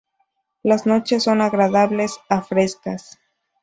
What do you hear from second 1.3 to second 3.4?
agradables a frescas.